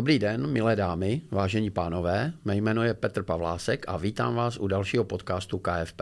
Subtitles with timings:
[0.00, 2.32] Dobrý den, milé dámy, vážení pánové.
[2.44, 6.00] Mé jméno je Petr Pavlásek a vítám vás u dalšího podcastu KFP.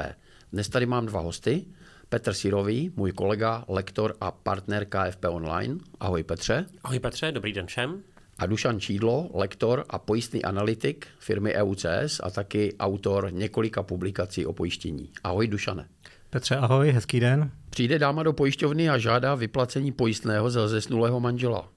[0.53, 1.65] Dnes tady mám dva hosty.
[2.08, 5.76] Petr Sirový, můj kolega, lektor a partner KFP Online.
[6.01, 6.67] Ahoj Petře.
[6.85, 8.03] Ahoj Petře, dobrý den všem.
[8.38, 14.53] A Dušan Čídlo, lektor a pojistný analytik firmy EUCS a taky autor několika publikací o
[14.53, 15.10] pojištění.
[15.24, 15.88] Ahoj Dušane.
[16.30, 17.51] Petře, ahoj, hezký den.
[17.70, 21.69] Přijde dáma do pojišťovny a žádá vyplacení pojistného za zesnulého manžela.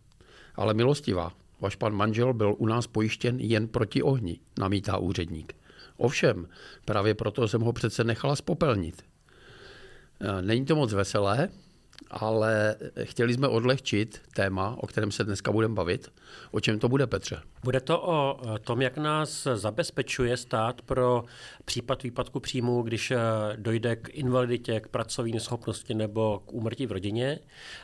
[0.56, 5.54] Ale milostivá, Váš pan manžel byl u nás pojištěn jen proti ohni, namítá úředník.
[5.98, 6.48] Ovšem,
[6.86, 9.04] právě proto jsem ho přece nechala spopelnit.
[10.20, 11.50] E, není to moc veselé,
[12.10, 16.12] ale chtěli jsme odlehčit téma, o kterém se dneska budeme bavit.
[16.52, 17.42] O čem to bude, Petře?
[17.64, 21.24] Bude to o tom, jak nás zabezpečuje stát pro
[21.66, 23.18] případ výpadku příjmu, když eh,
[23.56, 27.40] dojde k invaliditě, k pracovní neschopnosti nebo k úmrtí v rodině.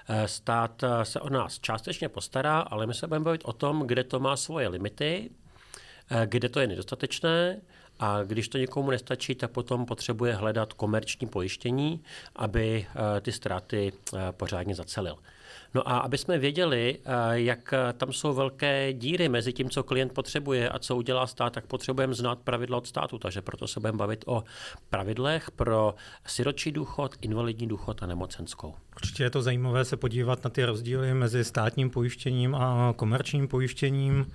[0.09, 3.87] Eh, stát eh, se o nás částečně postará, ale my se budeme bavit o tom,
[3.87, 5.29] kde to má svoje limity,
[6.25, 7.61] kde to je nedostatečné
[7.99, 12.03] a když to někomu nestačí, tak potom potřebuje hledat komerční pojištění,
[12.35, 15.17] aby eh, ty ztráty eh, pořádně zacelil.
[15.73, 20.13] No a aby jsme věděli, eh, jak tam jsou velké díry mezi tím, co klient
[20.13, 23.19] potřebuje a co udělá stát, tak potřebujeme znát pravidla od státu.
[23.19, 24.43] Takže proto se budeme bavit o
[24.89, 25.95] pravidlech pro
[26.25, 28.75] siročí důchod, invalidní důchod a nemocenskou.
[28.95, 34.31] Určitě je to zajímavé se podívat na ty rozdíly mezi státním pojištěním a komerčním pojištěním.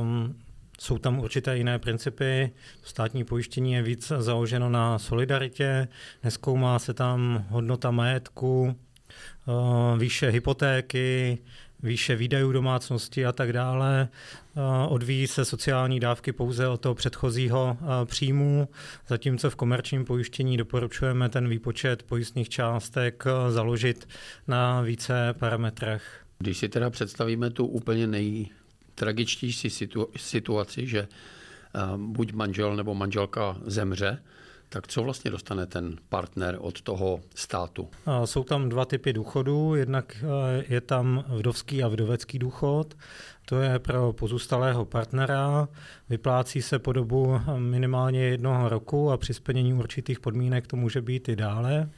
[0.00, 0.36] Um,
[0.82, 2.50] jsou tam určité jiné principy.
[2.82, 5.88] Státní pojištění je víc založeno na solidaritě,
[6.24, 11.38] neskoumá se tam hodnota majetku, eh, výše hypotéky,
[11.82, 14.08] výše výdajů domácnosti a tak dále.
[14.08, 18.68] Eh, odvíjí se sociální dávky pouze od toho předchozího eh, příjmu,
[19.08, 24.08] zatímco v komerčním pojištění doporučujeme ten výpočet pojistných částek založit
[24.48, 26.24] na více parametrech.
[26.38, 28.48] Když si teda představíme tu úplně nej,
[29.02, 31.08] tragičtější situ, situaci, že
[31.96, 34.18] buď manžel nebo manželka zemře,
[34.68, 37.88] tak co vlastně dostane ten partner od toho státu?
[38.24, 39.74] Jsou tam dva typy důchodů.
[39.74, 42.94] Jednak e, je tam vdovský a vdovecký důchod.
[43.44, 45.68] To je pro pozůstalého partnera.
[46.08, 51.28] Vyplácí se po dobu minimálně jednoho roku a při splnění určitých podmínek to může být
[51.28, 51.90] i dále.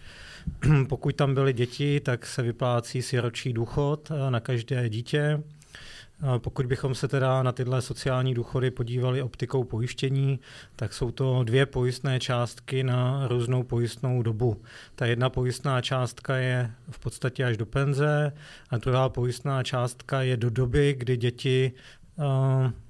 [0.88, 5.42] Pokud tam byly děti, tak se vyplácí si roční důchod e, na každé dítě.
[6.38, 10.40] Pokud bychom se teda na tyhle sociální důchody podívali optikou pojištění,
[10.76, 14.62] tak jsou to dvě pojistné částky na různou pojistnou dobu.
[14.94, 18.32] Ta jedna pojistná částka je v podstatě až do penze
[18.70, 21.72] a druhá pojistná částka je do doby, kdy děti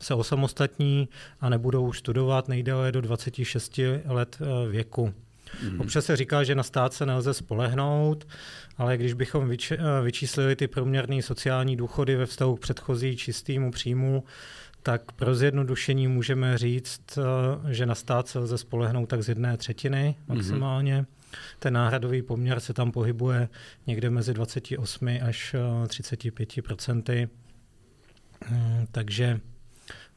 [0.01, 1.09] se osamostatní
[1.41, 5.15] a nebudou studovat nejdéle do 26 let eh, věku.
[5.63, 5.81] Mm.
[5.81, 8.27] Občas se říká, že na stát se nelze spolehnout,
[8.77, 13.71] ale když bychom vyč, eh, vyčíslili ty průměrné sociální důchody ve vztahu k předchozí čistému
[13.71, 14.25] příjmu,
[14.83, 19.57] tak pro zjednodušení můžeme říct, eh, že na stát se lze spolehnout tak z jedné
[19.57, 20.99] třetiny maximálně.
[20.99, 21.07] Mm.
[21.59, 23.49] Ten náhradový poměr se tam pohybuje
[23.87, 25.55] někde mezi 28 až
[25.89, 27.29] 35 eh, procenty.
[28.93, 29.41] Takže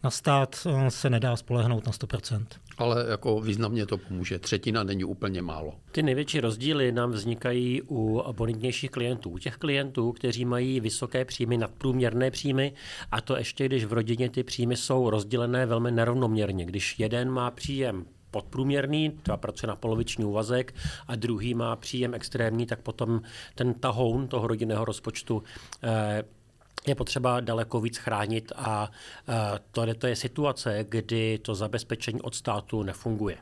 [0.04, 2.46] na stát se nedá spolehnout na 100%.
[2.78, 4.40] Ale jako významně to pomůže.
[4.40, 5.74] Třetina není úplně málo.
[5.92, 9.30] Ty největší rozdíly nám vznikají u bonitnějších klientů.
[9.30, 12.74] U těch klientů, kteří mají vysoké příjmy, nadprůměrné příjmy,
[13.12, 16.66] a to ještě když v rodině ty příjmy jsou rozdělené velmi nerovnoměrně.
[16.66, 20.76] Když jeden má příjem podprůměrný, třeba pracuje na poloviční úvazek,
[21.08, 23.22] a druhý má příjem extrémní, tak potom
[23.56, 25.44] ten tahoun toho rodinného rozpočtu
[25.84, 26.24] eh,
[26.88, 28.92] je potřeba daleko víc chránit a
[29.72, 33.38] to, to je situace, kdy to zabezpečení od státu nefunguje.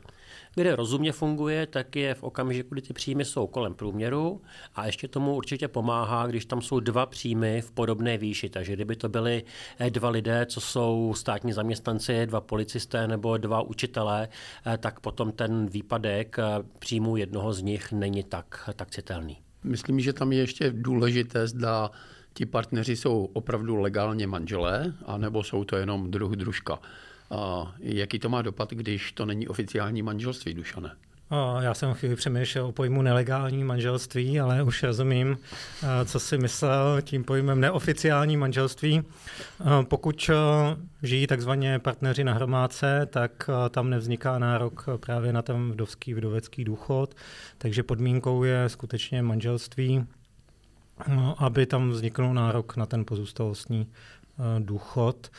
[0.54, 4.42] Kde rozumně funguje, tak je v okamžiku, kdy ty příjmy jsou kolem průměru
[4.74, 8.48] a ještě tomu určitě pomáhá, když tam jsou dva příjmy v podobné výši.
[8.48, 9.44] Takže kdyby to byly
[9.78, 14.28] eh, dva lidé, co jsou státní zaměstnanci, dva policisté nebo dva učitelé,
[14.66, 16.36] eh, tak potom ten výpadek
[16.78, 19.38] příjmu jednoho z nich není tak, tak citelný.
[19.64, 21.90] Myslím, že tam je ještě důležité, zda
[22.36, 26.78] ti partneři jsou opravdu legálně manželé, anebo jsou to jenom druh družka.
[27.30, 30.90] A jaký to má dopad, když to není oficiální manželství, Dušane?
[31.60, 35.38] Já jsem chvíli přemýšlel o pojmu nelegální manželství, ale už rozumím,
[36.04, 39.02] co si myslel tím pojmem neoficiální manželství.
[39.88, 40.30] Pokud
[41.02, 47.14] žijí takzvaně partneři na hromádce, tak tam nevzniká nárok právě na ten vdovský vdovecký důchod,
[47.58, 50.06] takže podmínkou je skutečně manželství
[51.08, 55.30] No, aby tam vzniknul nárok na ten pozůstalostní eh, důchod.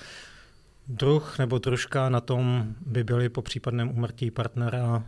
[0.87, 5.03] druh nebo troška na tom by byly po případném umrtí partnera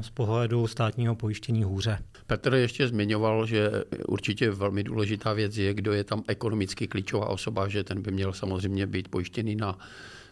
[0.00, 1.98] z pohledu státního pojištění hůře.
[2.26, 3.70] Petr ještě zmiňoval, že
[4.08, 8.32] určitě velmi důležitá věc je, kdo je tam ekonomicky klíčová osoba, že ten by měl
[8.32, 9.78] samozřejmě být pojištěný na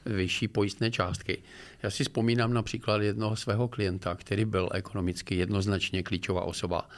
[0.07, 1.43] vyšší pojistné částky.
[1.83, 6.89] Já si vzpomínám například jednoho svého klienta, který byl ekonomicky jednoznačně klíčová osoba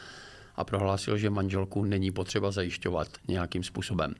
[0.57, 4.15] a prohlásil, že manželku není potřeba zajišťovat nějakým způsobem.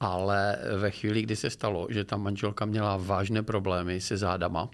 [0.00, 4.70] Ale ve chvíli, kdy se stalo, že ta manželka měla vážné problémy se zádama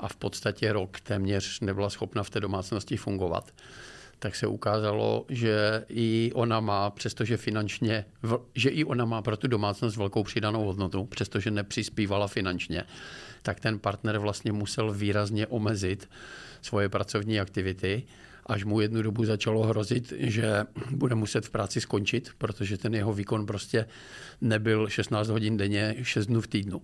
[0.00, 3.52] a v podstatě rok téměř nebyla schopna v té domácnosti fungovat,
[4.18, 8.04] tak se ukázalo, že i ona má, přestože finančně,
[8.54, 12.84] že i ona má pro tu domácnost velkou přidanou hodnotu, přestože nepřispívala finančně,
[13.42, 16.08] tak ten partner vlastně musel výrazně omezit
[16.62, 18.02] svoje pracovní aktivity,
[18.46, 23.12] až mu jednu dobu začalo hrozit, že bude muset v práci skončit, protože ten jeho
[23.12, 23.86] výkon prostě
[24.40, 26.82] nebyl 16 hodin denně, 6 dnů v týdnu.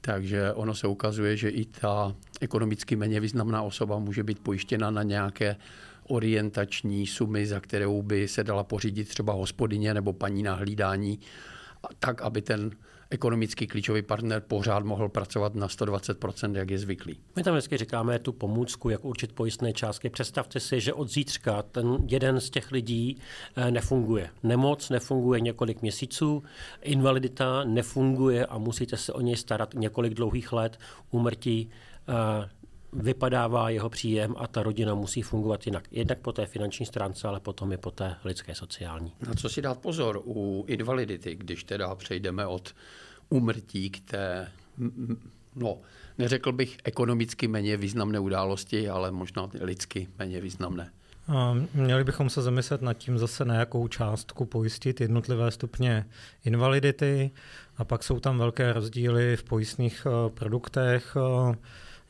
[0.00, 5.02] Takže ono se ukazuje, že i ta ekonomicky méně významná osoba může být pojištěna na
[5.02, 5.56] nějaké
[6.08, 11.18] orientační sumy, za kterou by se dala pořídit třeba hospodyně nebo paní na hlídání,
[11.98, 12.70] tak, aby ten
[13.10, 17.20] ekonomický klíčový partner pořád mohl pracovat na 120%, jak je zvyklý.
[17.36, 20.10] My tam vždycky říkáme tu pomůcku, jak určit pojistné částky.
[20.10, 23.18] Představte si, že od zítřka ten jeden z těch lidí
[23.56, 24.30] eh, nefunguje.
[24.42, 26.42] Nemoc nefunguje několik měsíců,
[26.82, 30.78] invalidita nefunguje a musíte se o něj starat několik dlouhých let,
[31.10, 31.70] úmrtí
[32.08, 32.48] eh,
[32.94, 35.84] vypadává jeho příjem a ta rodina musí fungovat jinak.
[35.90, 39.12] Jednak po té finanční stránce, ale potom i po té lidské sociální.
[39.26, 42.74] Na co si dát pozor u invalidity, když teda přejdeme od
[43.28, 44.48] úmrtí k té,
[45.54, 45.78] no,
[46.18, 50.90] neřekl bych ekonomicky méně významné události, ale možná lidsky méně významné.
[51.28, 56.06] A měli bychom se zamyslet nad tím zase, na jakou částku pojistit jednotlivé stupně
[56.44, 57.30] invalidity.
[57.76, 61.16] A pak jsou tam velké rozdíly v pojistných eh, produktech.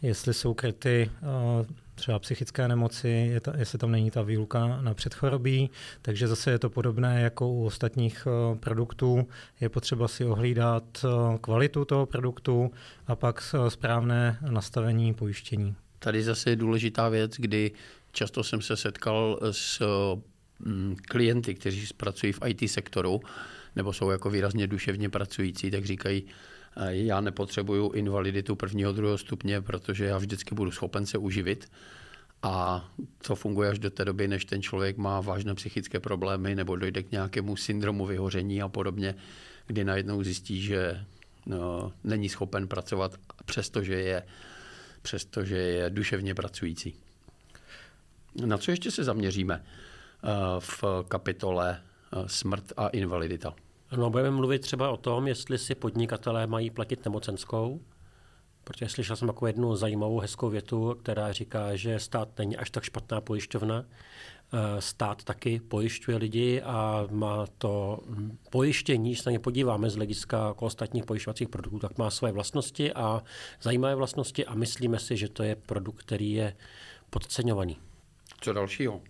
[0.04, 4.94] Jestli jsou kryty eh, třeba psychické nemoci, je ta, jestli tam není ta výluka na
[4.94, 5.70] předchorobí,
[6.02, 9.28] takže zase je to podobné jako u ostatních eh, produktů.
[9.60, 12.70] Je potřeba si ohlídat eh, kvalitu toho produktu
[13.06, 15.74] a pak správné nastavení pojištění.
[15.98, 17.72] Tady zase je důležitá věc, kdy
[18.12, 19.82] často jsem se setkal s
[20.58, 23.20] mm, klienty, kteří pracují v IT sektoru,
[23.76, 26.24] nebo jsou jako výrazně duševně pracující, tak říkají,
[26.88, 31.70] já nepotřebuju invaliditu prvního, druhého stupně, protože já vždycky budu schopen se uživit.
[32.42, 32.88] A
[33.26, 37.02] to funguje až do té doby, než ten člověk má vážné psychické problémy nebo dojde
[37.02, 39.14] k nějakému syndromu vyhoření a podobně,
[39.66, 41.04] kdy najednou zjistí, že
[41.46, 44.22] no, není schopen pracovat, přestože je,
[45.02, 46.94] přestože je duševně pracující.
[48.46, 50.28] Na co ještě se zaměříme eh,
[50.58, 53.54] v kapitole eh, smrt a invalidita?
[53.96, 57.80] No, budeme mluvit třeba o tom, jestli si podnikatelé mají platit nemocenskou,
[58.64, 62.84] protože slyšel jsem takovou jednu zajímavou, hezkou větu, která říká, že stát není až tak
[62.84, 63.84] špatná pojišťovna.
[64.52, 68.00] Eh, stát taky pojišťuje lidi a má to
[68.50, 72.32] pojištění, když se na ně podíváme z hlediska jako ostatních pojišťovacích produktů, tak má své
[72.32, 73.22] vlastnosti a
[73.62, 76.56] zajímavé vlastnosti a myslíme si, že to je produkt, který je
[77.10, 77.78] podceňovaný.
[78.40, 79.00] Co dalšího?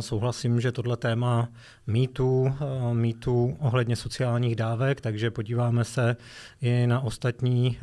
[0.00, 1.48] Souhlasím, že tohle téma
[1.86, 2.54] mýtu,
[2.92, 6.16] mýtu ohledně sociálních dávek, takže podíváme se
[6.60, 7.78] i na ostatní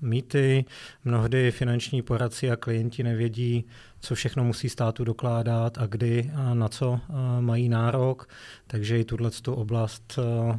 [0.00, 0.64] mýty.
[1.04, 3.64] Mnohdy finanční poradci a klienti nevědí,
[4.06, 7.00] co všechno musí státu dokládat a kdy a na co
[7.40, 8.28] mají nárok,
[8.66, 10.18] takže i tuhle oblast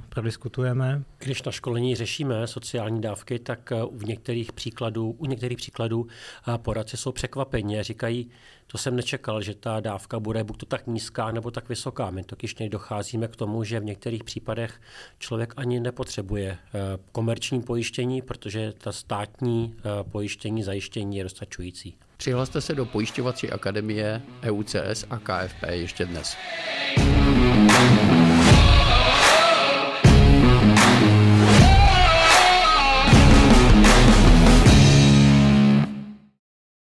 [0.10, 1.04] prodiskutujeme.
[1.18, 6.08] Když na školení řešíme sociální dávky, tak u některých příkladů, u některých příkladů
[6.58, 8.30] poradci jsou překvapeni a říkají,
[8.68, 12.10] to jsem nečekal, že ta dávka bude buď to tak nízká nebo tak vysoká.
[12.10, 14.82] My totiž docházíme k tomu, že v některých případech
[15.20, 16.58] člověk ani nepotřebuje
[17.12, 19.76] komerční pojištění, protože ta státní
[20.12, 21.98] pojištění, zajištění je dostačující.
[22.18, 26.38] Přihlaste se do pojišťovací akademie EUCS a KFP ještě dnes.